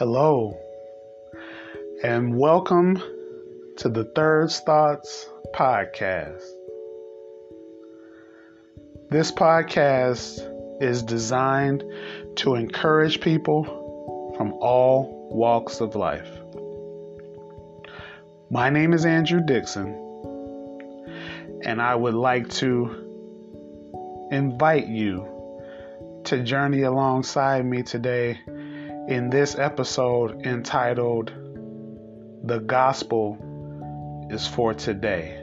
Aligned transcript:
Hello, 0.00 0.58
and 2.02 2.34
welcome 2.34 2.96
to 3.76 3.90
the 3.90 4.04
Third 4.14 4.50
Thoughts 4.50 5.28
podcast. 5.54 6.40
This 9.10 9.30
podcast 9.30 10.40
is 10.82 11.02
designed 11.02 11.84
to 12.36 12.54
encourage 12.54 13.20
people 13.20 14.32
from 14.38 14.54
all 14.54 15.28
walks 15.30 15.82
of 15.82 15.94
life. 15.94 16.30
My 18.50 18.70
name 18.70 18.94
is 18.94 19.04
Andrew 19.04 19.42
Dixon, 19.44 19.92
and 21.62 21.82
I 21.82 21.94
would 21.94 22.14
like 22.14 22.48
to 22.60 24.28
invite 24.32 24.86
you 24.86 25.28
to 26.24 26.42
journey 26.42 26.84
alongside 26.84 27.66
me 27.66 27.82
today 27.82 28.38
in 29.10 29.28
this 29.28 29.58
episode 29.58 30.46
entitled 30.46 31.32
The 32.44 32.60
Gospel 32.60 34.28
is 34.30 34.46
for 34.46 34.72
Today. 34.72 35.36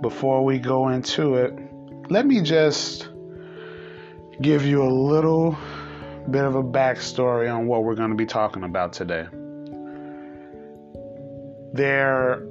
Before 0.00 0.44
we 0.44 0.60
go 0.60 0.90
into 0.90 1.34
it, 1.34 1.52
let 2.08 2.24
me 2.24 2.40
just 2.40 3.08
give 4.40 4.64
you 4.64 4.84
a 4.84 4.92
little 4.92 5.58
bit 6.30 6.44
of 6.44 6.54
a 6.54 6.62
backstory 6.62 7.52
on 7.52 7.66
what 7.66 7.82
we're 7.82 7.96
going 7.96 8.10
to 8.10 8.16
be 8.16 8.26
talking 8.26 8.62
about 8.62 8.92
today. 8.92 9.26
There, 11.72 12.46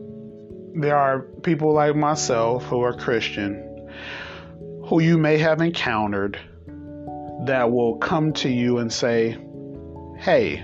there 0.76 0.98
are 0.98 1.22
people 1.42 1.72
like 1.74 1.96
myself 1.96 2.66
who 2.66 2.82
are 2.82 2.94
Christian 2.94 3.90
who 4.84 5.00
you 5.00 5.18
may 5.18 5.38
have 5.38 5.62
encountered 5.62 6.38
that 7.46 7.72
will 7.72 7.98
come 7.98 8.34
to 8.34 8.50
you 8.50 8.78
and 8.78 8.92
say, 8.92 9.38
Hey, 10.18 10.64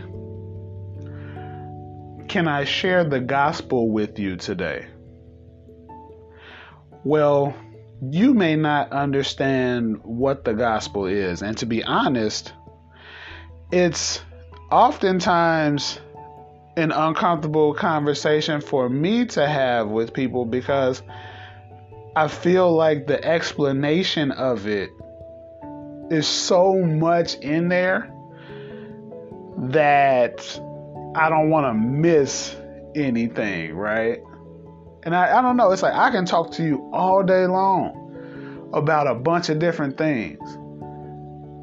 can 2.27 2.47
I 2.47 2.65
share 2.65 3.03
the 3.03 3.19
gospel 3.19 3.89
with 3.89 4.19
you 4.19 4.35
today? 4.35 4.87
Well, 7.03 7.55
you 8.01 8.33
may 8.33 8.55
not 8.55 8.91
understand 8.91 10.01
what 10.03 10.43
the 10.43 10.53
gospel 10.53 11.05
is. 11.05 11.41
And 11.41 11.57
to 11.57 11.65
be 11.65 11.83
honest, 11.83 12.53
it's 13.71 14.21
oftentimes 14.71 15.99
an 16.75 16.91
uncomfortable 16.91 17.73
conversation 17.73 18.61
for 18.61 18.87
me 18.87 19.25
to 19.25 19.47
have 19.47 19.87
with 19.87 20.13
people 20.13 20.45
because 20.45 21.01
I 22.15 22.27
feel 22.27 22.71
like 22.71 23.07
the 23.07 23.23
explanation 23.23 24.31
of 24.31 24.67
it 24.67 24.91
is 26.09 26.27
so 26.27 26.75
much 26.81 27.35
in 27.35 27.69
there 27.69 28.13
that 29.57 30.59
I 31.15 31.29
don't 31.29 31.49
want 31.49 31.65
to 31.65 31.73
miss 31.73 32.55
anything, 32.95 33.75
right? 33.75 34.19
And 35.03 35.15
I, 35.15 35.39
I 35.39 35.41
don't 35.41 35.57
know, 35.57 35.71
it's 35.71 35.81
like 35.83 35.93
I 35.93 36.11
can 36.11 36.25
talk 36.25 36.51
to 36.53 36.63
you 36.63 36.89
all 36.93 37.23
day 37.23 37.45
long 37.45 38.69
about 38.73 39.07
a 39.07 39.15
bunch 39.15 39.49
of 39.49 39.59
different 39.59 39.97
things. 39.97 40.39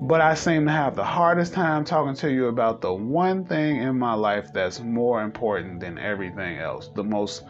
But 0.03 0.21
I 0.21 0.35
seem 0.35 0.67
to 0.67 0.73
have 0.73 0.97
the 0.97 1.05
hardest 1.05 1.55
time 1.55 1.85
talking 1.85 2.15
to 2.17 2.31
you 2.31 2.49
about 2.49 2.81
the 2.81 2.93
one 2.93 3.45
thing 3.45 3.77
in 3.77 3.99
my 3.99 4.15
life 4.15 4.53
that's 4.53 4.81
more 4.81 5.23
important 5.23 5.81
than 5.81 5.99
everything 5.99 6.59
else. 6.59 6.91
The 6.95 7.05
most 7.05 7.45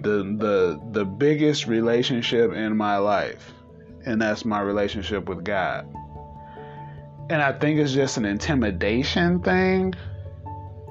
the 0.00 0.36
the 0.38 0.80
the 0.92 1.04
biggest 1.04 1.66
relationship 1.66 2.52
in 2.52 2.76
my 2.76 2.96
life. 2.96 3.52
And 4.06 4.22
that's 4.22 4.46
my 4.46 4.60
relationship 4.60 5.28
with 5.28 5.44
God. 5.44 5.86
And 7.30 7.40
I 7.40 7.52
think 7.52 7.78
it's 7.78 7.92
just 7.92 8.16
an 8.16 8.24
intimidation 8.24 9.38
thing, 9.40 9.94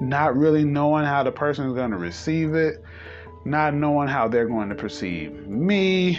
not 0.00 0.34
really 0.34 0.64
knowing 0.64 1.04
how 1.04 1.22
the 1.22 1.30
person 1.30 1.68
is 1.68 1.74
going 1.74 1.90
to 1.90 1.98
receive 1.98 2.54
it, 2.54 2.82
not 3.44 3.74
knowing 3.74 4.08
how 4.08 4.26
they're 4.26 4.48
going 4.48 4.70
to 4.70 4.74
perceive 4.74 5.34
me. 5.46 6.18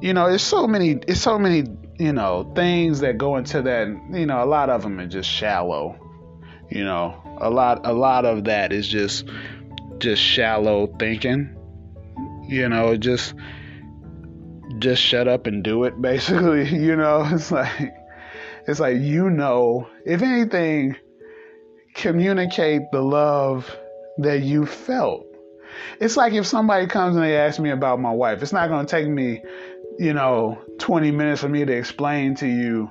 You 0.00 0.14
know, 0.14 0.28
it's 0.28 0.42
so 0.42 0.66
many, 0.66 0.92
it's 1.06 1.20
so 1.20 1.38
many, 1.38 1.64
you 1.98 2.14
know, 2.14 2.50
things 2.56 3.00
that 3.00 3.18
go 3.18 3.36
into 3.36 3.60
that. 3.60 3.88
You 4.10 4.24
know, 4.24 4.42
a 4.42 4.46
lot 4.46 4.70
of 4.70 4.80
them 4.80 4.98
are 4.98 5.06
just 5.06 5.28
shallow. 5.28 5.98
You 6.70 6.84
know, 6.84 7.14
a 7.38 7.50
lot, 7.50 7.86
a 7.86 7.92
lot 7.92 8.24
of 8.24 8.44
that 8.44 8.72
is 8.72 8.88
just, 8.88 9.28
just 9.98 10.22
shallow 10.22 10.86
thinking. 10.98 11.54
You 12.48 12.70
know, 12.70 12.96
just, 12.96 13.34
just 14.78 15.02
shut 15.02 15.28
up 15.28 15.46
and 15.46 15.62
do 15.62 15.84
it. 15.84 16.00
Basically, 16.00 16.66
you 16.74 16.96
know, 16.96 17.28
it's 17.30 17.52
like 17.52 17.92
it's 18.68 18.80
like 18.80 18.98
you 18.98 19.30
know, 19.30 19.88
if 20.04 20.20
anything, 20.20 20.94
communicate 21.94 22.82
the 22.92 23.00
love 23.00 23.74
that 24.18 24.42
you 24.42 24.66
felt. 24.66 25.24
It's 26.00 26.18
like 26.18 26.34
if 26.34 26.46
somebody 26.46 26.86
comes 26.86 27.16
and 27.16 27.24
they 27.24 27.38
ask 27.38 27.58
me 27.58 27.70
about 27.70 27.98
my 27.98 28.12
wife, 28.12 28.42
it's 28.42 28.52
not 28.52 28.68
going 28.68 28.84
to 28.84 28.90
take 28.90 29.08
me, 29.08 29.42
you 29.98 30.12
know, 30.12 30.60
20 30.80 31.10
minutes 31.12 31.40
for 31.40 31.48
me 31.48 31.64
to 31.64 31.72
explain 31.72 32.34
to 32.36 32.46
you 32.46 32.90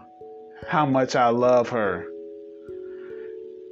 how 0.67 0.87
much 0.87 1.15
I 1.15 1.29
love 1.29 1.69
her. 1.69 2.07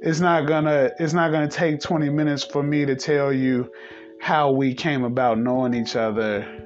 It's 0.00 0.20
not 0.20 0.46
going 0.46 0.66
to 0.66 0.94
it's 1.00 1.12
not 1.12 1.32
going 1.32 1.48
to 1.48 1.56
take 1.56 1.80
20 1.80 2.08
minutes 2.10 2.44
for 2.44 2.62
me 2.62 2.86
to 2.86 2.94
tell 2.94 3.32
you 3.32 3.68
how 4.20 4.52
we 4.52 4.74
came 4.74 5.02
about 5.02 5.38
knowing 5.38 5.74
each 5.74 5.96
other 5.96 6.65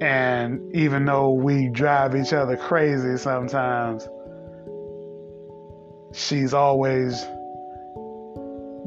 and 0.00 0.74
even 0.74 1.04
though 1.04 1.32
we 1.32 1.68
drive 1.68 2.14
each 2.14 2.32
other 2.32 2.56
crazy 2.56 3.16
sometimes, 3.16 4.08
she's 6.12 6.54
always 6.54 7.26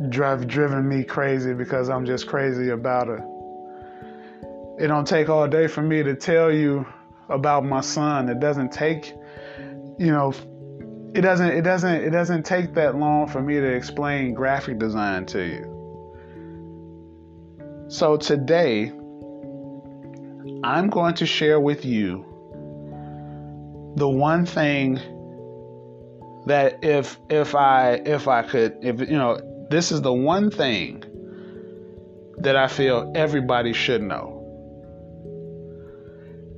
drive 0.10 0.48
driven 0.48 0.88
me 0.88 1.04
crazy 1.04 1.54
because 1.54 1.90
I'm 1.90 2.06
just 2.06 2.28
crazy 2.28 2.70
about 2.70 3.08
her. 3.08 3.28
It 4.80 4.88
don't 4.88 5.06
take 5.06 5.30
all 5.30 5.48
day 5.48 5.68
for 5.68 5.82
me 5.82 6.02
to 6.02 6.16
tell 6.16 6.52
you 6.52 6.86
about 7.30 7.66
my 7.66 7.82
son. 7.82 8.30
It 8.30 8.40
doesn't 8.40 8.72
take, 8.72 9.14
you 9.98 10.12
know, 10.12 10.34
it 11.14 11.22
doesn't 11.22 11.50
it 11.50 11.62
doesn't 11.62 12.04
it 12.04 12.12
doesn't 12.12 12.44
take 12.46 12.74
that 12.76 12.96
long 12.96 13.28
for 13.28 13.42
me 13.42 13.56
to 13.56 13.68
explain 13.68 14.34
graphic 14.34 14.80
design 14.80 15.26
to 15.28 15.46
you. 15.46 15.68
So 17.90 18.16
today 18.16 18.94
I'm 20.64 20.90
going 20.90 21.16
to 21.16 21.26
share 21.26 21.60
with 21.60 21.86
you 21.86 22.26
the 23.96 24.08
one 24.08 24.46
thing 24.46 25.00
that 26.46 26.84
if 26.84 27.20
if 27.30 27.54
I 27.56 27.94
if 28.06 28.28
I 28.28 28.44
could 28.44 28.78
if 28.82 29.00
you 29.02 29.18
know 29.18 29.68
this 29.70 29.92
is 29.92 30.02
the 30.02 30.14
one 30.14 30.50
thing 30.50 31.04
that 32.38 32.56
I 32.56 32.68
feel 32.68 33.12
everybody 33.16 33.74
should 33.74 34.02
know. 34.02 34.38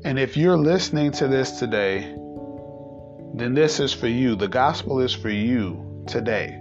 And 0.05 0.17
if 0.19 0.37
you're 0.37 0.57
listening 0.57 1.11
to 1.13 1.27
this 1.27 1.59
today, 1.59 2.15
then 3.33 3.53
this 3.53 3.79
is 3.79 3.93
for 3.93 4.07
you. 4.07 4.35
The 4.35 4.47
gospel 4.47 4.99
is 4.99 5.13
for 5.13 5.29
you 5.29 6.03
today. 6.07 6.59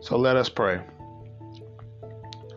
So 0.00 0.16
let 0.16 0.36
us 0.36 0.48
pray. 0.48 0.80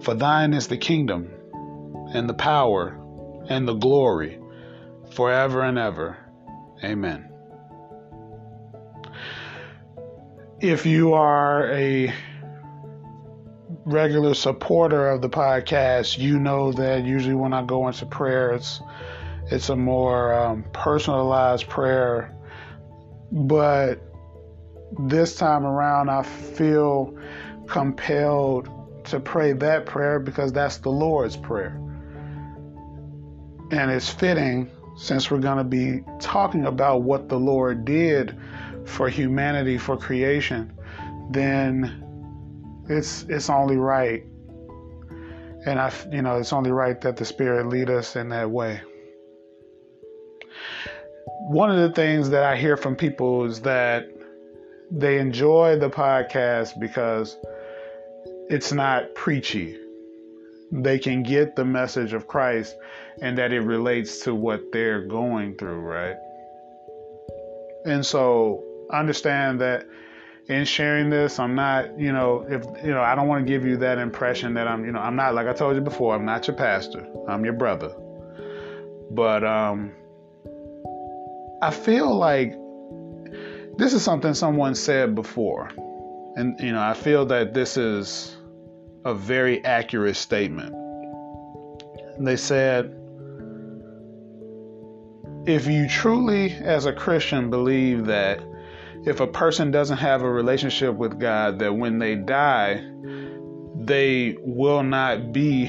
For 0.00 0.14
thine 0.14 0.52
is 0.54 0.68
the 0.68 0.76
kingdom, 0.76 1.30
and 2.12 2.28
the 2.28 2.34
power, 2.34 2.98
and 3.48 3.66
the 3.66 3.74
glory, 3.74 4.38
forever 5.12 5.62
and 5.62 5.78
ever. 5.78 6.16
Amen. 6.84 7.28
If 10.60 10.86
you 10.86 11.14
are 11.14 11.70
a 11.72 12.12
regular 13.84 14.34
supporter 14.34 15.08
of 15.08 15.22
the 15.22 15.28
podcast, 15.28 16.18
you 16.18 16.38
know 16.38 16.72
that 16.72 17.04
usually 17.04 17.34
when 17.34 17.52
I 17.52 17.64
go 17.64 17.86
into 17.88 18.06
prayer, 18.06 18.52
it's 18.52 18.80
it's 19.50 19.68
a 19.68 19.76
more 19.76 20.34
um, 20.34 20.64
personalized 20.72 21.68
prayer. 21.68 22.34
But 23.30 24.00
this 24.98 25.36
time 25.36 25.64
around, 25.64 26.08
I 26.10 26.22
feel 26.22 27.16
compelled 27.66 28.68
to 29.06 29.20
pray 29.20 29.52
that 29.52 29.86
prayer 29.86 30.18
because 30.18 30.52
that's 30.52 30.78
the 30.78 30.90
Lord's 30.90 31.36
prayer. 31.36 31.80
And 33.70 33.90
it's 33.90 34.08
fitting 34.08 34.70
since 34.96 35.30
we're 35.30 35.38
going 35.38 35.58
to 35.58 35.64
be 35.64 36.02
talking 36.20 36.66
about 36.66 37.02
what 37.02 37.28
the 37.28 37.38
Lord 37.38 37.84
did 37.84 38.36
for 38.84 39.08
humanity, 39.08 39.78
for 39.78 39.96
creation, 39.96 40.72
then 41.30 42.02
it's 42.88 43.24
it's 43.24 43.50
only 43.50 43.76
right. 43.76 44.24
And 45.66 45.80
I, 45.80 45.92
you 46.12 46.22
know, 46.22 46.36
it's 46.36 46.52
only 46.52 46.70
right 46.70 47.00
that 47.00 47.16
the 47.16 47.24
Spirit 47.24 47.66
lead 47.66 47.90
us 47.90 48.16
in 48.16 48.28
that 48.28 48.50
way. 48.50 48.80
One 51.48 51.70
of 51.70 51.76
the 51.76 51.94
things 51.94 52.30
that 52.30 52.44
I 52.44 52.56
hear 52.56 52.76
from 52.76 52.94
people 52.96 53.44
is 53.44 53.60
that 53.62 54.08
they 54.90 55.18
enjoy 55.18 55.76
the 55.78 55.90
podcast 55.90 56.78
because 56.78 57.36
it's 58.48 58.72
not 58.72 59.14
preachy. 59.14 59.78
They 60.70 60.98
can 60.98 61.22
get 61.22 61.56
the 61.56 61.64
message 61.64 62.12
of 62.12 62.26
Christ 62.26 62.76
and 63.20 63.38
that 63.38 63.52
it 63.52 63.60
relates 63.60 64.20
to 64.20 64.34
what 64.34 64.72
they're 64.72 65.02
going 65.02 65.56
through, 65.56 65.80
right? 65.80 66.16
And 67.84 68.04
so 68.04 68.64
understand 68.92 69.60
that 69.60 69.86
in 70.48 70.64
sharing 70.64 71.10
this, 71.10 71.38
I'm 71.38 71.54
not, 71.54 71.98
you 71.98 72.12
know, 72.12 72.46
if 72.48 72.64
you 72.84 72.92
know, 72.92 73.02
I 73.02 73.14
don't 73.14 73.28
want 73.28 73.44
to 73.46 73.50
give 73.50 73.64
you 73.64 73.76
that 73.78 73.98
impression 73.98 74.54
that 74.54 74.68
I'm, 74.68 74.84
you 74.84 74.92
know, 74.92 75.00
I'm 75.00 75.16
not 75.16 75.34
like 75.34 75.46
I 75.46 75.52
told 75.52 75.74
you 75.74 75.82
before, 75.82 76.14
I'm 76.14 76.24
not 76.24 76.46
your 76.46 76.56
pastor. 76.56 77.06
I'm 77.28 77.44
your 77.44 77.54
brother. 77.54 77.94
But 79.10 79.44
um 79.44 79.92
I 81.62 81.70
feel 81.70 82.14
like 82.14 82.54
this 83.76 83.92
is 83.92 84.02
something 84.02 84.34
someone 84.34 84.74
said 84.74 85.14
before. 85.14 85.70
And 86.36 86.58
you 86.60 86.72
know, 86.72 86.82
I 86.82 86.94
feel 86.94 87.24
that 87.26 87.54
this 87.54 87.76
is 87.76 88.35
a 89.06 89.14
very 89.14 89.64
accurate 89.64 90.16
statement. 90.16 90.74
They 92.18 92.36
said 92.36 92.92
if 95.46 95.68
you 95.68 95.88
truly 95.88 96.50
as 96.50 96.86
a 96.86 96.92
Christian 96.92 97.48
believe 97.48 98.06
that 98.06 98.42
if 99.04 99.20
a 99.20 99.28
person 99.28 99.70
doesn't 99.70 99.98
have 99.98 100.22
a 100.22 100.28
relationship 100.28 100.92
with 100.96 101.20
God, 101.20 101.60
that 101.60 101.72
when 101.72 102.00
they 102.00 102.16
die, 102.16 102.84
they 103.76 104.36
will 104.40 104.82
not 104.82 105.32
be 105.32 105.66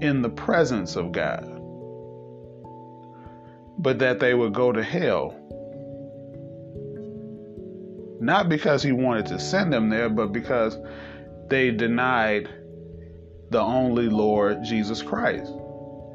in 0.00 0.22
the 0.22 0.28
presence 0.28 0.96
of 0.96 1.12
God, 1.12 1.44
but 3.78 4.00
that 4.00 4.18
they 4.18 4.34
would 4.34 4.52
go 4.52 4.72
to 4.72 4.82
hell. 4.82 5.36
Not 8.20 8.48
because 8.48 8.82
He 8.82 8.90
wanted 8.90 9.26
to 9.26 9.38
send 9.38 9.72
them 9.72 9.90
there, 9.90 10.08
but 10.08 10.32
because 10.32 10.76
they 11.48 11.70
denied 11.70 12.48
the 13.50 13.60
only 13.60 14.08
Lord 14.08 14.62
Jesus 14.64 15.02
Christ, 15.02 15.52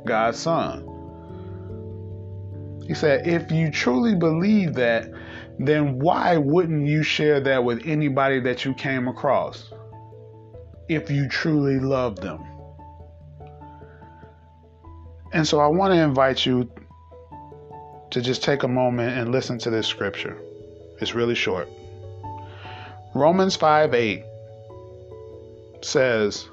God's 0.05 0.39
Son. 0.39 0.91
He 2.87 2.93
said, 2.93 3.27
if 3.27 3.51
you 3.51 3.71
truly 3.71 4.15
believe 4.15 4.73
that, 4.75 5.11
then 5.59 5.99
why 5.99 6.37
wouldn't 6.37 6.87
you 6.87 7.03
share 7.03 7.39
that 7.41 7.63
with 7.63 7.85
anybody 7.85 8.39
that 8.41 8.63
you 8.63 8.73
came 8.73 9.07
across 9.07 9.71
if 10.87 11.09
you 11.09 11.27
truly 11.27 11.79
love 11.79 12.17
them? 12.17 12.43
And 15.33 15.47
so 15.47 15.59
I 15.59 15.67
want 15.67 15.93
to 15.93 15.99
invite 15.99 16.45
you 16.45 16.69
to 18.11 18.21
just 18.21 18.43
take 18.43 18.63
a 18.63 18.67
moment 18.67 19.17
and 19.17 19.31
listen 19.31 19.57
to 19.59 19.69
this 19.69 19.87
scripture. 19.87 20.37
It's 21.01 21.13
really 21.13 21.35
short. 21.35 21.67
Romans 23.13 23.55
5 23.55 23.93
8 23.93 24.23
says, 25.81 26.47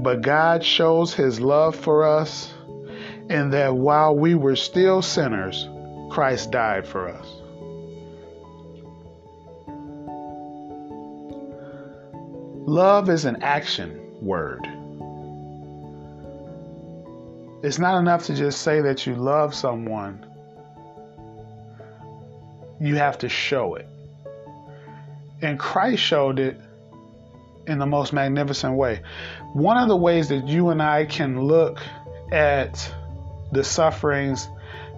But 0.00 0.22
God 0.22 0.64
shows 0.64 1.14
his 1.14 1.40
love 1.40 1.74
for 1.74 2.04
us 2.04 2.52
in 3.28 3.50
that 3.50 3.74
while 3.74 4.16
we 4.16 4.34
were 4.34 4.56
still 4.56 5.02
sinners, 5.02 5.68
Christ 6.10 6.50
died 6.50 6.86
for 6.86 7.08
us. 7.08 7.26
Love 12.66 13.08
is 13.08 13.24
an 13.24 13.42
action 13.42 13.98
word. 14.20 14.66
It's 17.62 17.78
not 17.78 17.98
enough 17.98 18.26
to 18.26 18.34
just 18.34 18.62
say 18.62 18.80
that 18.82 19.06
you 19.06 19.14
love 19.14 19.54
someone. 19.54 20.24
You 22.80 22.96
have 22.96 23.18
to 23.18 23.28
show 23.28 23.74
it. 23.74 23.88
And 25.42 25.58
Christ 25.58 26.02
showed 26.02 26.38
it 26.38 26.60
in 27.68 27.78
the 27.78 27.86
most 27.86 28.12
magnificent 28.12 28.74
way. 28.74 29.02
One 29.52 29.76
of 29.76 29.88
the 29.88 29.96
ways 29.96 30.28
that 30.30 30.48
you 30.48 30.70
and 30.70 30.82
I 30.82 31.04
can 31.04 31.42
look 31.42 31.80
at 32.32 32.92
the 33.52 33.62
sufferings, 33.62 34.48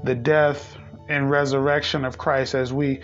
the 0.05 0.15
death, 0.15 0.77
and 1.09 1.29
resurrection 1.29 2.05
of 2.05 2.17
Christ 2.19 2.55
as 2.55 2.73
we 2.73 3.01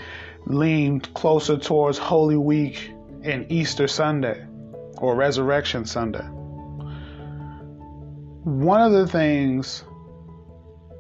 lean 0.47 1.01
closer 1.01 1.59
towards 1.59 1.99
Holy 1.99 2.37
Week 2.37 2.93
and 3.23 3.51
Easter 3.51 3.89
Sunday 3.89 4.47
or 4.99 5.17
Resurrection 5.17 5.85
Sunday. 5.85 6.25
One 8.45 8.81
of 8.81 8.93
the 8.93 9.09
things 9.09 9.83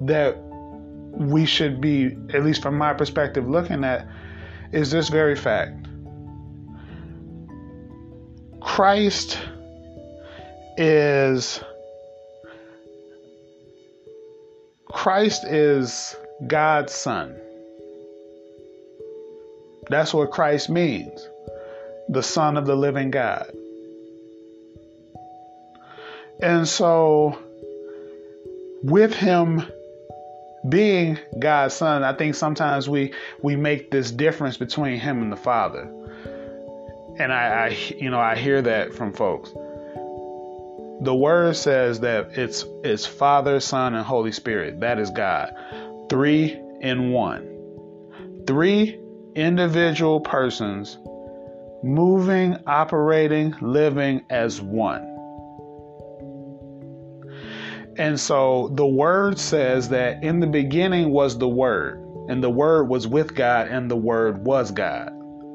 that 0.00 0.36
we 1.12 1.46
should 1.46 1.80
be, 1.80 2.16
at 2.34 2.44
least 2.44 2.60
from 2.60 2.76
my 2.76 2.92
perspective, 2.92 3.48
looking 3.48 3.84
at 3.84 4.06
is 4.72 4.90
this 4.90 5.08
very 5.08 5.36
fact 5.36 5.85
Christ 8.66 9.38
is. 10.76 11.62
Christ 14.86 15.44
is 15.44 16.16
God's 16.46 16.92
Son. 16.92 17.36
That's 19.88 20.12
what 20.12 20.30
Christ 20.32 20.68
means 20.68 21.26
the 22.08 22.22
Son 22.22 22.56
of 22.56 22.66
the 22.66 22.74
living 22.74 23.10
God. 23.10 23.50
And 26.42 26.68
so, 26.68 27.38
with 28.82 29.14
him 29.14 29.62
being 30.68 31.18
God's 31.38 31.74
son, 31.74 32.02
I 32.02 32.12
think 32.12 32.34
sometimes 32.34 32.88
we 32.88 33.14
we 33.42 33.56
make 33.56 33.90
this 33.90 34.10
difference 34.10 34.56
between 34.56 34.98
him 34.98 35.22
and 35.22 35.32
the 35.32 35.36
Father. 35.36 35.90
And 37.18 37.32
I, 37.32 37.66
I 37.66 37.94
you 37.96 38.10
know, 38.10 38.20
I 38.20 38.36
hear 38.36 38.62
that 38.62 38.94
from 38.94 39.12
folks. 39.12 39.52
The 41.00 41.14
word 41.14 41.56
says 41.56 42.00
that 42.00 42.38
it's 42.38 42.64
it's 42.82 43.06
Father, 43.06 43.60
Son, 43.60 43.94
and 43.94 44.04
Holy 44.04 44.32
Spirit. 44.32 44.80
That 44.80 44.98
is 44.98 45.10
God. 45.10 45.54
Three 46.08 46.58
in 46.80 47.10
one. 47.10 48.44
Three 48.46 48.98
individual 49.34 50.20
persons 50.20 50.98
moving, 51.82 52.56
operating, 52.66 53.54
living 53.60 54.24
as 54.30 54.60
one. 54.60 55.12
And 57.98 58.18
so 58.18 58.70
the 58.74 58.86
word 58.86 59.38
says 59.38 59.88
that 59.90 60.22
in 60.22 60.40
the 60.40 60.46
beginning 60.46 61.10
was 61.10 61.38
the 61.38 61.48
word, 61.48 61.98
and 62.28 62.42
the 62.42 62.50
word 62.50 62.88
was 62.88 63.06
with 63.06 63.34
God, 63.34 63.68
and 63.68 63.90
the 63.90 63.96
word 63.96 64.44
was 64.44 64.70
God. 64.70 65.10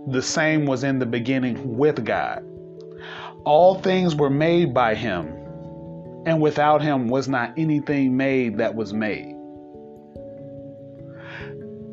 The 0.07 0.21
same 0.21 0.65
was 0.65 0.83
in 0.83 0.99
the 0.99 1.05
beginning 1.05 1.77
with 1.77 2.03
God. 2.03 2.43
All 3.43 3.75
things 3.75 4.15
were 4.15 4.29
made 4.29 4.73
by 4.73 4.95
him, 4.95 5.27
and 6.25 6.41
without 6.41 6.81
him 6.81 7.07
was 7.07 7.27
not 7.27 7.53
anything 7.57 8.15
made 8.15 8.57
that 8.57 8.75
was 8.75 8.93
made. 8.93 9.35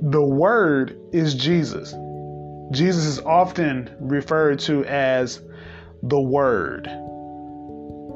The 0.03 0.23
word 0.23 0.99
is 1.13 1.35
Jesus. 1.35 1.95
Jesus 2.71 3.05
is 3.05 3.21
often 3.21 3.91
referred 3.99 4.59
to 4.61 4.85
as 4.85 5.41
the 6.03 6.21
word 6.21 6.89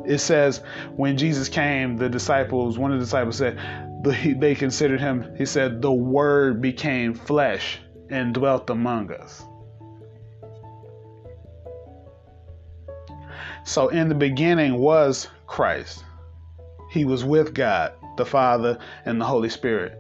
it 0.07 0.19
says 0.19 0.63
when 0.97 1.17
Jesus 1.17 1.49
came, 1.49 1.97
the 1.97 2.09
disciples, 2.09 2.79
one 2.79 2.93
of 2.93 2.99
the 2.99 3.05
disciples 3.05 3.37
said, 3.37 3.59
they 4.05 4.55
considered 4.55 5.01
him, 5.01 5.35
he 5.37 5.47
said, 5.47 5.81
the 5.81 5.93
word 5.93 6.61
became 6.61 7.15
flesh 7.15 7.79
and 8.11 8.35
dwelt 8.35 8.69
among 8.71 9.13
us. 9.13 9.45
So 13.65 13.89
in 13.89 14.09
the 14.09 14.15
beginning 14.15 14.79
was 14.79 15.29
Christ. 15.47 16.05
He 16.91 17.05
was 17.05 17.25
with 17.25 17.55
God, 17.55 17.95
the 18.17 18.27
Father, 18.27 18.79
and 19.05 19.21
the 19.21 19.25
Holy 19.25 19.49
Spirit. 19.49 19.99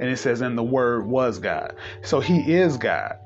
And 0.00 0.10
it 0.10 0.18
says, 0.18 0.40
and 0.40 0.56
the 0.56 0.62
Word 0.62 1.06
was 1.06 1.38
God. 1.38 1.74
So 2.02 2.20
He 2.20 2.52
is 2.52 2.76
God. 2.76 3.18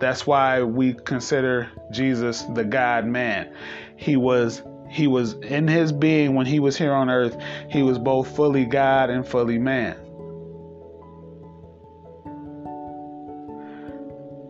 That's 0.00 0.26
why 0.26 0.62
we 0.62 0.94
consider 0.94 1.70
Jesus 1.92 2.42
the 2.42 2.64
God 2.64 3.06
man. 3.06 3.54
He 3.96 4.16
was 4.16 4.62
he 4.88 5.06
was 5.06 5.34
in 5.34 5.68
his 5.68 5.90
being 5.90 6.34
when 6.34 6.44
he 6.44 6.60
was 6.60 6.76
here 6.76 6.92
on 6.92 7.08
earth, 7.08 7.36
he 7.70 7.82
was 7.82 7.98
both 7.98 8.36
fully 8.36 8.66
God 8.66 9.08
and 9.08 9.26
fully 9.26 9.58
man. 9.58 9.96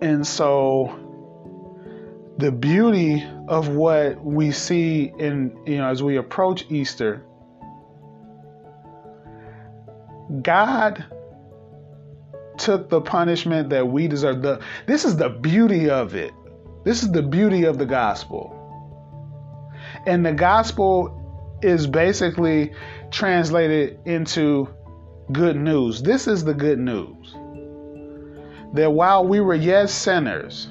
And 0.01 0.27
so 0.27 0.99
the 2.39 2.51
beauty 2.51 3.25
of 3.53 3.69
what 3.69 4.25
we 4.25 4.51
see 4.51 5.13
in 5.19 5.57
you 5.67 5.77
know 5.77 5.89
as 5.89 6.03
we 6.03 6.17
approach 6.17 6.65
Easter 6.71 7.23
God 10.41 11.05
took 12.57 12.89
the 12.89 13.01
punishment 13.01 13.71
that 13.71 13.87
we 13.87 14.09
deserve. 14.09 14.43
The, 14.43 14.61
this 14.87 15.05
is 15.05 15.17
the 15.17 15.29
beauty 15.29 15.91
of 15.91 16.15
it. 16.15 16.33
This 16.85 17.03
is 17.03 17.13
the 17.13 17.23
beauty 17.23 17.65
of 17.65 17.79
the 17.79 17.87
gospel. 17.87 18.59
And 20.07 20.25
the 20.25 20.33
gospel 20.33 21.59
is 21.63 21.87
basically 21.87 22.73
translated 23.11 23.99
into 24.05 24.69
good 25.33 25.57
news. 25.57 26.03
This 26.03 26.27
is 26.27 26.45
the 26.45 26.55
good 26.55 26.79
news. 26.79 27.35
That 28.75 28.93
while 28.93 29.27
we 29.27 29.41
were 29.41 29.55
yet 29.55 29.91
sinners, 29.91 30.69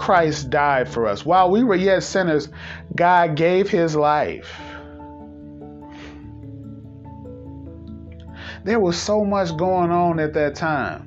Christ 0.00 0.48
died 0.48 0.88
for 0.88 1.06
us. 1.06 1.26
While 1.26 1.50
we 1.50 1.62
were 1.62 1.76
yet 1.76 2.02
sinners, 2.02 2.48
God 2.96 3.36
gave 3.36 3.68
his 3.68 3.94
life. 3.94 4.50
There 8.64 8.80
was 8.80 8.96
so 8.96 9.24
much 9.26 9.54
going 9.58 9.90
on 9.90 10.18
at 10.18 10.32
that 10.32 10.54
time. 10.54 11.06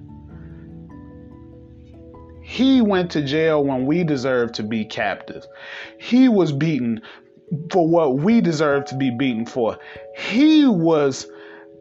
He 2.44 2.84
went 2.84 3.10
to 3.12 3.24
jail 3.24 3.64
when 3.64 3.88
we 3.88 4.04
deserved 4.04 4.54
to 4.56 4.64
be 4.64 4.86
captives. 4.86 5.48
He 6.00 6.30
was 6.30 6.52
beaten 6.52 7.02
for 7.72 7.88
what 7.88 8.20
we 8.20 8.42
deserved 8.42 8.88
to 8.90 8.96
be 8.96 9.10
beaten 9.10 9.48
for. 9.48 9.80
He 10.16 10.68
was 10.68 11.28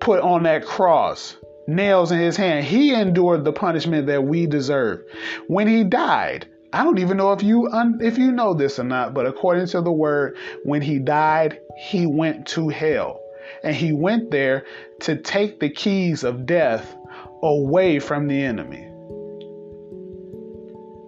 put 0.00 0.20
on 0.20 0.44
that 0.44 0.64
cross, 0.64 1.36
nails 1.68 2.10
in 2.10 2.20
his 2.20 2.38
hand. 2.38 2.64
He 2.64 2.94
endured 2.94 3.44
the 3.44 3.52
punishment 3.52 4.06
that 4.06 4.24
we 4.24 4.46
deserve. 4.46 5.02
When 5.46 5.68
he 5.68 5.84
died, 5.84 6.48
I 6.72 6.84
don't 6.84 6.98
even 6.98 7.18
know 7.18 7.32
if 7.32 7.42
you 7.42 7.68
un- 7.68 7.98
if 8.00 8.16
you 8.16 8.32
know 8.32 8.54
this 8.54 8.78
or 8.78 8.84
not, 8.84 9.12
but 9.12 9.26
according 9.26 9.66
to 9.68 9.82
the 9.82 9.92
word, 9.92 10.36
when 10.64 10.80
he 10.80 10.98
died, 10.98 11.60
he 11.76 12.06
went 12.06 12.46
to 12.48 12.68
hell. 12.68 13.20
And 13.62 13.76
he 13.76 13.92
went 13.92 14.30
there 14.30 14.64
to 15.00 15.16
take 15.16 15.60
the 15.60 15.68
keys 15.68 16.24
of 16.24 16.46
death 16.46 16.96
away 17.42 17.98
from 17.98 18.26
the 18.26 18.42
enemy. 18.42 18.88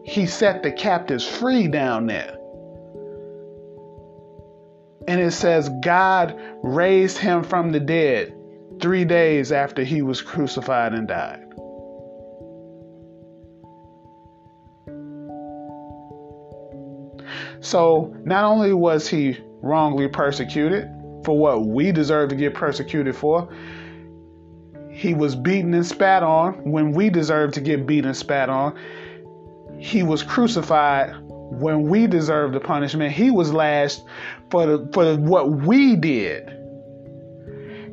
He 0.05 0.27
set 0.27 0.63
the 0.63 0.71
captives 0.73 1.27
free 1.27 1.69
down 1.69 2.07
there. 2.07 2.37
And 5.09 5.21
it 5.21 5.33
says 5.33 5.71
God 5.83 6.39
raised 6.63 7.19
him 7.19 7.43
from 7.43 7.73
the 7.73 7.81
dead 7.81 8.35
three 8.81 9.05
days 9.05 9.53
after 9.53 9.83
he 9.83 10.03
was 10.03 10.21
crucified 10.21 10.93
and 10.93 11.09
died. 11.09 11.45
So 17.65 18.15
not 18.25 18.45
only 18.45 18.75
was 18.75 19.09
he 19.09 19.39
wrongly 19.63 20.07
persecuted 20.07 20.87
for 21.25 21.39
what 21.39 21.65
we 21.65 21.93
deserve 21.93 22.29
to 22.29 22.37
get 22.37 22.53
persecuted 22.53 23.17
for, 23.17 23.49
he 24.91 25.15
was 25.15 25.35
beaten 25.35 25.73
and 25.73 25.87
spat 25.87 26.23
on 26.23 26.71
when 26.71 26.93
we 26.93 27.09
deserve 27.09 27.53
to 27.53 27.63
get 27.63 27.87
beaten 27.87 28.09
and 28.09 28.17
spat 28.17 28.51
on. 28.51 28.79
He 29.79 30.03
was 30.03 30.23
crucified 30.23 31.15
when 31.27 31.89
we 31.89 32.07
deserve 32.07 32.53
the 32.53 32.61
punishment. 32.61 33.13
He 33.13 33.31
was 33.31 33.51
lashed 33.51 34.03
for 34.51 34.67
the, 34.67 34.91
for 34.93 35.17
what 35.17 35.51
we 35.51 35.97
did. 35.97 36.51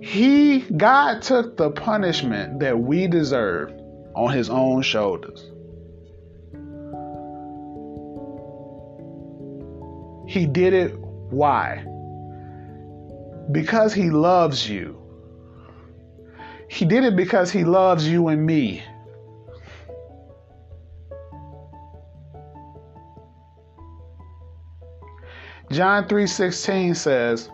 He 0.04 0.60
God 0.60 1.22
took 1.22 1.56
the 1.56 1.72
punishment 1.72 2.60
that 2.60 2.78
we 2.78 3.08
deserved 3.08 3.82
on 4.16 4.34
his 4.34 4.50
own 4.50 4.82
shoulders. 4.82 5.50
He 10.32 10.46
did 10.46 10.74
it 10.74 10.98
why? 11.30 11.84
Because 13.52 13.94
he 13.94 14.10
loves 14.10 14.70
you. 14.70 14.96
He 16.70 16.86
did 16.86 17.04
it 17.04 17.18
because 17.18 17.52
he 17.52 17.66
loves 17.66 18.08
you 18.08 18.30
and 18.30 18.46
me. 18.46 18.82
John 25.70 26.08
3:16 26.08 26.96
says, 26.96 27.50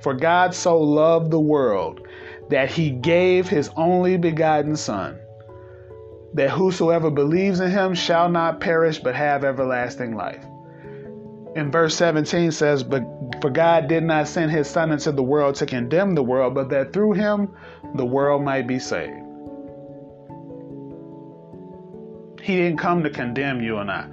"For 0.00 0.14
God 0.14 0.54
so 0.54 0.80
loved 0.80 1.30
the 1.30 1.38
world 1.38 2.00
that 2.48 2.70
he 2.70 2.92
gave 2.92 3.46
his 3.46 3.68
only 3.76 4.16
begotten 4.16 4.76
son, 4.76 5.18
that 6.32 6.48
whosoever 6.48 7.10
believes 7.10 7.60
in 7.60 7.70
him 7.70 7.92
shall 7.92 8.30
not 8.30 8.58
perish 8.58 9.00
but 9.00 9.14
have 9.14 9.44
everlasting 9.44 10.16
life." 10.16 10.46
In 11.56 11.70
verse 11.70 11.96
17 11.96 12.52
says, 12.52 12.82
But 12.82 13.02
for 13.40 13.48
God 13.48 13.88
did 13.88 14.04
not 14.04 14.28
send 14.28 14.50
his 14.50 14.68
Son 14.68 14.92
into 14.92 15.10
the 15.10 15.22
world 15.22 15.54
to 15.56 15.66
condemn 15.66 16.14
the 16.14 16.22
world, 16.22 16.54
but 16.54 16.68
that 16.68 16.92
through 16.92 17.12
him 17.12 17.48
the 17.94 18.04
world 18.04 18.42
might 18.42 18.66
be 18.66 18.78
saved. 18.78 19.22
He 22.42 22.56
didn't 22.56 22.78
come 22.78 23.02
to 23.02 23.10
condemn 23.10 23.62
you 23.62 23.78
and 23.78 23.90
I. 23.90 24.06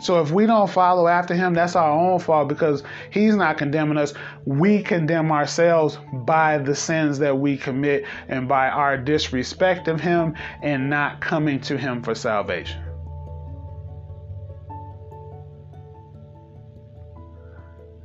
So 0.00 0.20
if 0.20 0.30
we 0.30 0.46
don't 0.46 0.70
follow 0.70 1.06
after 1.06 1.34
him, 1.34 1.54
that's 1.54 1.74
our 1.74 1.90
own 1.90 2.18
fault 2.18 2.48
because 2.48 2.82
he's 3.10 3.34
not 3.34 3.58
condemning 3.58 3.96
us. 3.96 4.12
We 4.44 4.82
condemn 4.82 5.30
ourselves 5.32 5.98
by 6.12 6.58
the 6.58 6.74
sins 6.74 7.18
that 7.20 7.38
we 7.38 7.56
commit 7.56 8.04
and 8.28 8.48
by 8.48 8.68
our 8.68 8.96
disrespect 8.96 9.88
of 9.88 10.00
him 10.00 10.34
and 10.62 10.90
not 10.90 11.20
coming 11.20 11.60
to 11.62 11.78
him 11.78 12.02
for 12.02 12.14
salvation. 12.14 12.87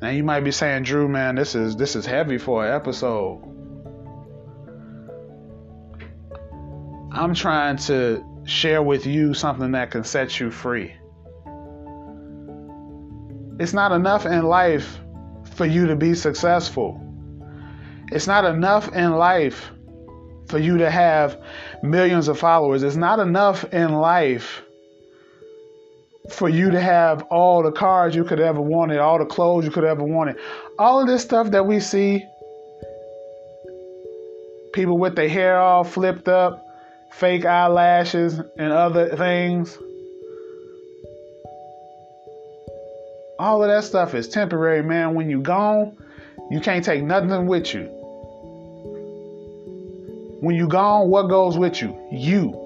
Now 0.03 0.09
you 0.09 0.25
might 0.25 0.41
be 0.41 0.51
saying, 0.51 0.83
Drew, 0.83 1.07
man, 1.07 1.35
this 1.35 1.55
is 1.55 1.77
this 1.77 1.95
is 1.95 2.05
heavy 2.05 2.37
for 2.37 2.67
an 2.67 2.75
episode. 2.75 3.41
I'm 7.09 7.33
trying 7.33 7.77
to 7.87 8.21
share 8.43 8.83
with 8.83 9.05
you 9.05 9.33
something 9.33 9.71
that 9.71 9.91
can 9.91 10.03
set 10.03 10.41
you 10.41 10.51
free. 10.51 10.93
It's 13.61 13.71
not 13.71 13.93
enough 13.93 14.25
in 14.25 14.43
life 14.43 14.99
for 15.53 15.65
you 15.65 15.87
to 15.87 15.95
be 15.95 16.15
successful. 16.15 16.99
It's 18.11 18.27
not 18.27 18.43
enough 18.43 18.93
in 18.93 19.13
life 19.13 19.71
for 20.49 20.59
you 20.59 20.79
to 20.79 20.91
have 20.91 21.41
millions 21.81 22.27
of 22.27 22.37
followers. 22.37 22.83
It's 22.83 22.97
not 22.97 23.19
enough 23.19 23.63
in 23.73 23.93
life 23.93 24.63
for 26.29 26.47
you 26.47 26.71
to 26.71 26.79
have 26.79 27.23
all 27.23 27.63
the 27.63 27.71
cars 27.71 28.15
you 28.15 28.23
could 28.23 28.39
ever 28.39 28.61
wanted, 28.61 28.99
all 28.99 29.19
the 29.19 29.25
clothes 29.25 29.65
you 29.65 29.71
could 29.71 29.83
ever 29.83 30.03
wanted. 30.03 30.37
All 30.79 31.01
of 31.01 31.07
this 31.07 31.21
stuff 31.21 31.51
that 31.51 31.65
we 31.65 31.79
see, 31.79 32.25
people 34.73 34.97
with 34.97 35.15
their 35.15 35.27
hair 35.27 35.59
all 35.59 35.83
flipped 35.83 36.27
up, 36.27 36.65
fake 37.11 37.45
eyelashes, 37.45 38.39
and 38.57 38.71
other 38.71 39.15
things. 39.15 39.77
All 43.37 43.61
of 43.61 43.69
that 43.69 43.83
stuff 43.83 44.15
is 44.15 44.29
temporary, 44.29 44.81
man. 44.81 45.15
When 45.15 45.29
you 45.29 45.41
gone, 45.41 45.97
you 46.49 46.61
can't 46.61 46.85
take 46.85 47.03
nothing 47.03 47.47
with 47.47 47.73
you. 47.73 47.89
When 50.39 50.55
you 50.55 50.67
gone, 50.67 51.09
what 51.09 51.23
goes 51.23 51.57
with 51.57 51.81
you? 51.81 51.97
You 52.11 52.62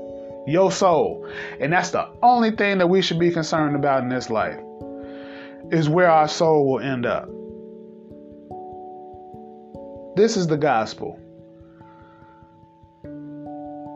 your 0.48 0.72
soul. 0.72 1.30
And 1.60 1.72
that's 1.72 1.92
the 1.92 2.08
only 2.24 2.52
thing 2.52 2.78
that 2.80 2.88
we 2.88 3.02
should 3.02 3.20
be 3.20 3.30
concerned 3.30 3.76
about 3.76 4.02
in 4.02 4.10
this 4.10 4.30
life 4.30 4.60
is 5.72 5.90
where 5.90 6.10
our 6.10 6.30
soul 6.30 6.72
will 6.72 6.80
end 6.80 7.06
up. 7.06 7.28
This 10.16 10.38
is 10.38 10.48
the 10.48 10.58
gospel. 10.58 11.20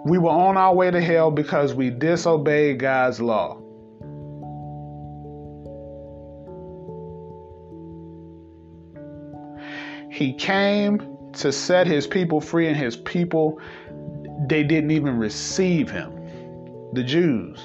We 0.06 0.18
were 0.18 0.30
on 0.30 0.58
our 0.58 0.76
way 0.76 0.92
to 0.92 1.02
hell 1.02 1.32
because 1.32 1.74
we 1.74 1.90
disobeyed 1.90 2.80
God's 2.80 3.22
law. 3.22 3.58
He 10.12 10.34
came 10.34 11.18
to 11.34 11.52
set 11.52 11.88
his 11.88 12.06
people 12.06 12.42
free, 12.42 12.68
and 12.68 12.76
his 12.76 12.98
people, 12.98 13.60
they 14.48 14.64
didn't 14.64 14.92
even 14.92 15.18
receive 15.18 15.90
him 15.90 16.21
the 16.94 17.04
Jews. 17.04 17.60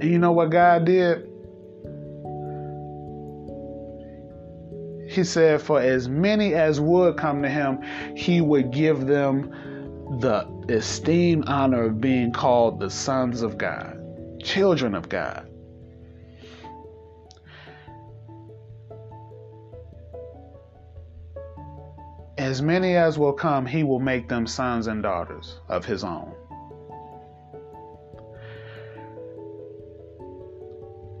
And 0.00 0.10
you 0.10 0.18
know 0.18 0.32
what 0.32 0.50
God 0.50 0.84
did? 0.84 1.28
He 5.08 5.24
said, 5.24 5.60
For 5.60 5.80
as 5.80 6.08
many 6.08 6.54
as 6.54 6.80
would 6.80 7.16
come 7.16 7.42
to 7.42 7.48
him, 7.48 7.80
he 8.16 8.40
would 8.40 8.70
give 8.70 9.06
them 9.06 9.50
the 10.20 10.46
esteemed 10.68 11.44
honor 11.46 11.84
of 11.84 12.00
being 12.00 12.32
called 12.32 12.80
the 12.80 12.90
sons 12.90 13.42
of 13.42 13.58
God, 13.58 13.98
children 14.42 14.94
of 14.94 15.08
God. 15.08 15.51
As 22.42 22.60
many 22.60 22.96
as 22.96 23.20
will 23.20 23.32
come, 23.32 23.66
he 23.66 23.84
will 23.84 24.00
make 24.00 24.28
them 24.28 24.48
sons 24.48 24.88
and 24.88 25.00
daughters 25.00 25.60
of 25.68 25.84
his 25.84 26.02
own. 26.02 26.34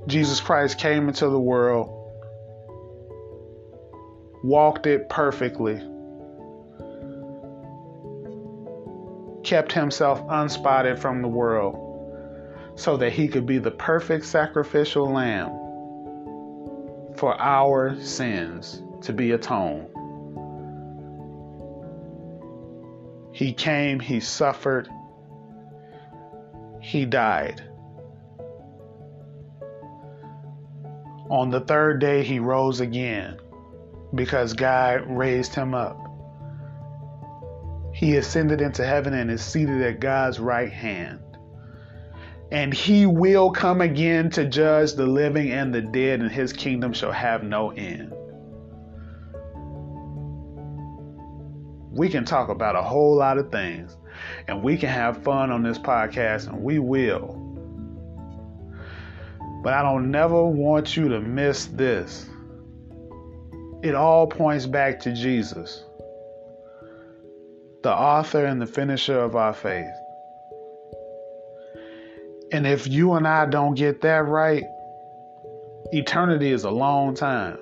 Jesus 0.08 0.40
Christ 0.40 0.78
came 0.78 1.06
into 1.06 1.28
the 1.28 1.38
world 1.38 2.02
walked 4.42 4.88
it 4.88 5.08
perfectly, 5.08 5.80
kept 9.44 9.72
himself 9.72 10.20
unspotted 10.28 10.98
from 10.98 11.22
the 11.22 11.28
world 11.28 11.78
so 12.74 12.96
that 12.96 13.12
he 13.12 13.28
could 13.28 13.46
be 13.46 13.58
the 13.58 13.70
perfect 13.70 14.24
sacrificial 14.24 15.08
lamb 15.08 15.50
for 17.14 17.40
our 17.40 17.96
sins 18.00 18.82
to 19.02 19.12
be 19.12 19.30
atoned. 19.30 19.91
He 23.42 23.52
came, 23.52 23.98
he 23.98 24.20
suffered, 24.20 24.88
he 26.80 27.04
died. 27.04 27.60
On 31.28 31.50
the 31.50 31.58
third 31.58 31.98
day, 31.98 32.22
he 32.22 32.38
rose 32.38 32.78
again 32.78 33.40
because 34.14 34.52
God 34.52 35.02
raised 35.08 35.56
him 35.56 35.74
up. 35.74 35.98
He 37.92 38.16
ascended 38.16 38.60
into 38.60 38.86
heaven 38.86 39.12
and 39.12 39.28
is 39.28 39.42
seated 39.42 39.82
at 39.82 39.98
God's 39.98 40.38
right 40.38 40.72
hand. 40.72 41.18
And 42.52 42.72
he 42.72 43.06
will 43.06 43.50
come 43.50 43.80
again 43.80 44.30
to 44.30 44.44
judge 44.44 44.92
the 44.92 45.08
living 45.08 45.50
and 45.50 45.74
the 45.74 45.82
dead, 45.82 46.20
and 46.20 46.30
his 46.30 46.52
kingdom 46.52 46.92
shall 46.92 47.10
have 47.10 47.42
no 47.42 47.72
end. 47.72 48.12
We 51.92 52.08
can 52.08 52.24
talk 52.24 52.48
about 52.48 52.74
a 52.74 52.82
whole 52.82 53.14
lot 53.14 53.36
of 53.36 53.52
things, 53.52 53.96
and 54.48 54.62
we 54.62 54.78
can 54.78 54.88
have 54.88 55.22
fun 55.22 55.50
on 55.50 55.62
this 55.62 55.78
podcast, 55.78 56.48
and 56.48 56.62
we 56.62 56.78
will. 56.78 57.38
But 59.62 59.74
I 59.74 59.82
don't 59.82 60.10
never 60.10 60.42
want 60.44 60.96
you 60.96 61.08
to 61.10 61.20
miss 61.20 61.66
this. 61.66 62.26
It 63.82 63.94
all 63.94 64.26
points 64.26 64.64
back 64.66 65.00
to 65.00 65.12
Jesus, 65.12 65.84
the 67.82 67.92
author 67.92 68.46
and 68.46 68.60
the 68.60 68.66
finisher 68.66 69.20
of 69.20 69.36
our 69.36 69.52
faith. 69.52 69.92
And 72.52 72.66
if 72.66 72.86
you 72.86 73.12
and 73.14 73.26
I 73.26 73.46
don't 73.46 73.74
get 73.74 74.00
that 74.02 74.26
right, 74.26 74.64
eternity 75.92 76.52
is 76.52 76.64
a 76.64 76.70
long 76.70 77.14
time. 77.14 77.58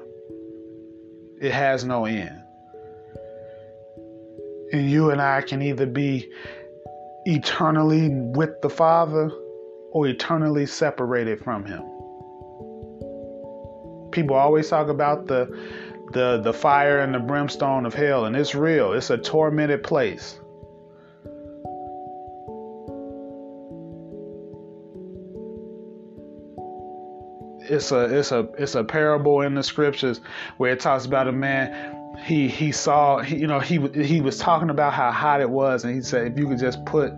It 1.40 1.52
has 1.52 1.84
no 1.84 2.04
end. 2.04 2.39
And 4.72 4.90
you 4.90 5.10
and 5.10 5.20
I 5.20 5.42
can 5.42 5.62
either 5.62 5.86
be 5.86 6.30
eternally 7.24 8.08
with 8.08 8.60
the 8.62 8.70
Father 8.70 9.30
or 9.92 10.06
eternally 10.06 10.66
separated 10.66 11.42
from 11.42 11.64
him. 11.64 11.82
People 14.10 14.36
always 14.36 14.68
talk 14.68 14.88
about 14.88 15.26
the 15.26 15.46
the 16.12 16.40
the 16.42 16.52
fire 16.52 17.00
and 17.00 17.14
the 17.14 17.20
brimstone 17.20 17.86
of 17.86 17.94
hell 17.94 18.24
and 18.24 18.34
it's 18.36 18.54
real. 18.54 18.92
It's 18.92 19.10
a 19.10 19.18
tormented 19.18 19.84
place. 19.84 20.39
It's 27.70 27.92
a 27.92 28.18
it's 28.18 28.32
a 28.32 28.48
it's 28.58 28.74
a 28.74 28.82
parable 28.82 29.42
in 29.42 29.54
the 29.54 29.62
scriptures 29.62 30.20
where 30.56 30.72
it 30.72 30.80
talks 30.80 31.06
about 31.06 31.28
a 31.28 31.32
man 31.32 31.96
he 32.24 32.48
he 32.48 32.72
saw 32.72 33.20
he, 33.20 33.36
you 33.36 33.46
know 33.46 33.60
he 33.60 33.78
he 34.04 34.20
was 34.20 34.38
talking 34.38 34.70
about 34.70 34.92
how 34.92 35.12
hot 35.12 35.40
it 35.40 35.48
was 35.48 35.84
and 35.84 35.94
he 35.94 36.02
said 36.02 36.32
if 36.32 36.38
you 36.38 36.48
could 36.48 36.58
just 36.58 36.84
put 36.84 37.12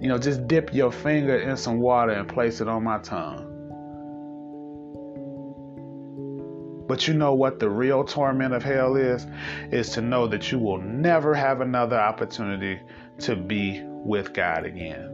you 0.00 0.08
know 0.08 0.18
just 0.18 0.46
dip 0.46 0.74
your 0.74 0.92
finger 0.92 1.38
in 1.38 1.56
some 1.56 1.80
water 1.80 2.12
and 2.12 2.28
place 2.28 2.60
it 2.60 2.68
on 2.68 2.84
my 2.84 2.98
tongue. 2.98 3.50
But 6.86 7.08
you 7.08 7.14
know 7.14 7.32
what 7.32 7.60
the 7.60 7.70
real 7.70 8.04
torment 8.04 8.52
of 8.52 8.62
hell 8.62 8.96
is? 8.96 9.26
Is 9.70 9.88
to 9.92 10.02
know 10.02 10.26
that 10.26 10.52
you 10.52 10.58
will 10.58 10.82
never 10.82 11.34
have 11.34 11.62
another 11.62 11.98
opportunity 11.98 12.78
to 13.20 13.34
be 13.34 13.82
with 13.82 14.34
God 14.34 14.66
again 14.66 15.13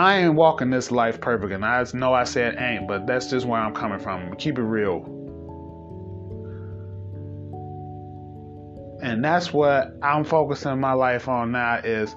I 0.00 0.20
ain't 0.20 0.34
walking 0.34 0.70
this 0.70 0.90
life 0.90 1.20
perfect, 1.20 1.52
and 1.52 1.62
I 1.62 1.84
know 1.92 2.14
I 2.14 2.24
said 2.24 2.56
ain't, 2.58 2.88
but 2.88 3.06
that's 3.06 3.28
just 3.28 3.44
where 3.44 3.60
I'm 3.60 3.74
coming 3.74 3.98
from. 3.98 4.34
Keep 4.36 4.58
it 4.58 4.62
real. 4.62 5.04
And 9.02 9.22
that's 9.22 9.52
what 9.52 9.94
I'm 10.02 10.24
focusing 10.24 10.80
my 10.80 10.94
life 10.94 11.28
on 11.28 11.52
now 11.52 11.80
is 11.84 12.16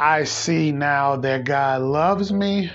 I 0.00 0.24
see 0.24 0.72
now 0.72 1.14
that 1.14 1.44
God 1.44 1.82
loves 1.82 2.32
me 2.32 2.72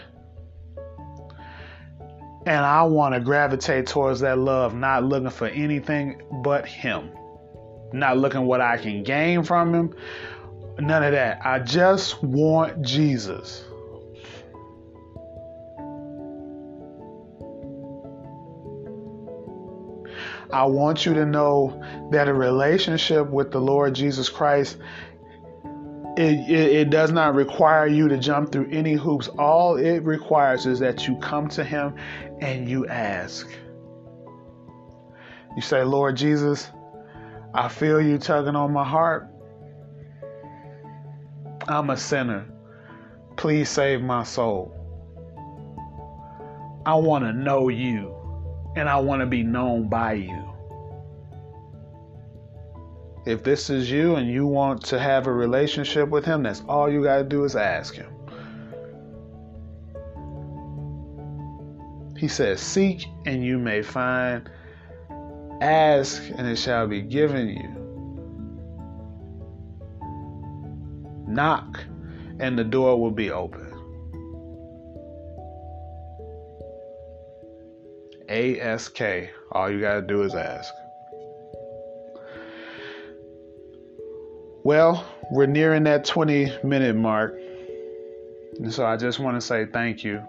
and 2.46 2.66
I 2.66 2.84
want 2.84 3.16
to 3.16 3.20
gravitate 3.20 3.86
towards 3.86 4.22
that 4.22 4.38
love, 4.38 4.74
not 4.74 5.04
looking 5.04 5.30
for 5.30 5.48
anything 5.48 6.22
but 6.42 6.66
him. 6.66 7.10
Not 7.92 8.18
looking 8.18 8.46
what 8.46 8.62
I 8.62 8.78
can 8.78 9.04
gain 9.04 9.44
from 9.44 9.76
him. 9.76 9.94
None 10.80 11.04
of 11.04 11.12
that. 11.12 11.46
I 11.46 11.60
just 11.60 12.24
want 12.24 12.82
Jesus. 12.82 13.66
I 20.52 20.66
want 20.66 21.06
you 21.06 21.14
to 21.14 21.26
know 21.26 21.82
that 22.12 22.28
a 22.28 22.34
relationship 22.34 23.30
with 23.30 23.52
the 23.52 23.60
Lord 23.60 23.94
Jesus 23.94 24.30
Christ 24.30 24.78
it, 26.18 26.50
it, 26.50 26.72
it, 26.76 26.90
does 26.90 27.14
not 27.14 27.34
require 27.34 27.88
you 27.88 28.10
to 28.10 28.18
jump 28.18 28.52
through 28.52 28.70
any 28.72 28.94
hoops. 28.94 29.30
All 29.30 29.78
it 29.78 30.00
requires 30.04 30.66
is 30.66 30.80
that 30.80 31.08
you 31.08 31.16
come 31.18 31.48
to 31.50 31.64
Him 31.64 31.96
and 32.42 32.68
you 32.68 32.88
ask. 32.88 33.48
You 35.56 35.62
say, 35.62 35.84
Lord 35.84 36.18
Jesus, 36.18 36.70
I 37.54 37.70
feel 37.70 38.02
you 38.02 38.18
tugging 38.18 38.56
on 38.56 38.74
my 38.74 38.84
heart. 38.84 39.28
I'm 41.70 41.90
a 41.90 41.96
sinner. 41.96 42.46
Please 43.38 43.70
save 43.70 44.02
my 44.02 44.24
soul. 44.24 44.76
I 46.86 46.96
want 46.96 47.24
to 47.24 47.32
know 47.32 47.70
you 47.70 48.19
and 48.76 48.88
I 48.90 48.98
want 49.00 49.22
to 49.22 49.26
be 49.26 49.44
known 49.44 49.88
by 49.90 50.14
you. 50.14 50.54
If 53.26 53.44
this 53.44 53.70
is 53.70 53.92
you 53.92 54.16
and 54.16 54.30
you 54.30 54.48
want 54.48 54.84
to 54.86 55.00
have 55.00 55.28
a 55.28 55.34
relationship 55.34 56.10
with 56.10 56.26
Him, 56.26 56.44
that's 56.44 56.64
all 56.68 56.90
you 56.90 57.04
got 57.04 57.18
to 57.18 57.24
do 57.24 57.44
is 57.44 57.56
ask 57.56 57.96
Him. 57.96 58.12
He 62.18 62.28
says, 62.28 62.60
Seek 62.60 63.06
and 63.26 63.44
you 63.44 63.58
may 63.58 63.82
find, 63.82 64.50
ask 65.62 66.22
and 66.36 66.48
it 66.48 66.58
shall 66.58 66.88
be 66.88 67.02
given 67.02 67.50
you. 67.50 67.76
Knock 71.28 71.84
and 72.40 72.58
the 72.58 72.64
door 72.64 73.00
will 73.00 73.12
be 73.12 73.32
open. 73.32 73.69
ASK. 78.30 79.02
All 79.52 79.70
you 79.70 79.82
got 79.82 79.96
to 79.96 80.02
do 80.02 80.22
is 80.22 80.36
ask. 80.36 80.74
Well, 84.64 85.06
we're 85.32 85.48
nearing 85.48 85.84
that 85.84 86.06
20 86.06 86.52
minute 86.64 86.96
mark. 86.96 87.36
And 88.60 88.74
so 88.74 88.86
I 88.86 88.98
just 88.98 89.20
want 89.20 89.38
to 89.38 89.42
say 89.42 89.66
thank 89.66 90.04
you. 90.04 90.22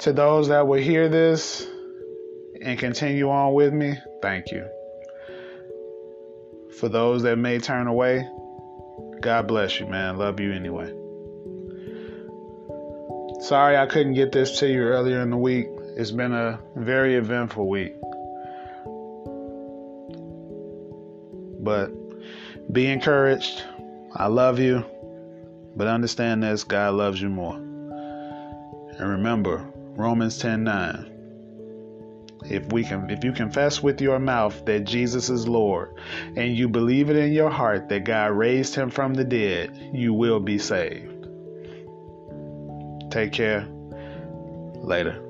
To 0.00 0.12
those 0.12 0.48
that 0.48 0.66
will 0.66 0.80
hear 0.80 1.08
this 1.08 1.66
and 2.60 2.78
continue 2.78 3.30
on 3.30 3.54
with 3.54 3.72
me, 3.72 3.96
thank 4.20 4.50
you. 4.50 4.66
For 6.78 6.88
those 6.88 7.22
that 7.22 7.36
may 7.36 7.58
turn 7.58 7.86
away, 7.86 8.28
God 9.20 9.46
bless 9.46 9.78
you, 9.78 9.86
man. 9.86 10.18
Love 10.18 10.40
you 10.40 10.52
anyway. 10.52 10.92
Sorry 13.40 13.76
I 13.76 13.86
couldn't 13.86 14.14
get 14.14 14.32
this 14.32 14.58
to 14.58 14.68
you 14.68 14.82
earlier 14.82 15.20
in 15.20 15.30
the 15.30 15.36
week. 15.36 15.68
It's 15.96 16.10
been 16.10 16.32
a 16.32 16.58
very 16.74 17.14
eventful 17.14 17.68
week. 17.68 17.94
But 21.60 21.92
be 22.72 22.86
encouraged. 22.86 23.62
I 24.12 24.26
love 24.26 24.58
you. 24.58 24.84
But 25.76 25.86
understand 25.86 26.42
this 26.42 26.64
God 26.64 26.94
loves 26.94 27.22
you 27.22 27.28
more. 27.28 27.54
And 27.54 29.08
remember, 29.08 29.64
Romans 29.96 30.38
10 30.38 30.64
9. 30.64 31.10
If 32.46 32.72
we 32.72 32.84
can 32.84 33.08
if 33.08 33.24
you 33.24 33.32
confess 33.32 33.82
with 33.82 34.00
your 34.00 34.18
mouth 34.18 34.64
that 34.66 34.80
Jesus 34.80 35.30
is 35.30 35.48
Lord 35.48 35.94
and 36.36 36.56
you 36.56 36.68
believe 36.68 37.08
it 37.08 37.16
in 37.16 37.32
your 37.32 37.50
heart 37.50 37.88
that 37.88 38.04
God 38.04 38.32
raised 38.32 38.74
him 38.74 38.90
from 38.90 39.14
the 39.14 39.24
dead, 39.24 39.90
you 39.94 40.12
will 40.12 40.40
be 40.40 40.58
saved. 40.58 41.28
Take 43.10 43.32
care. 43.32 43.66
Later. 44.82 45.23